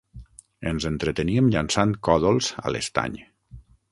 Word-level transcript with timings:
Ens 0.71 0.87
entreteníem 0.89 1.51
llançant 1.57 1.93
còdols 2.09 2.51
a 2.65 2.75
l'estany. 2.77 3.21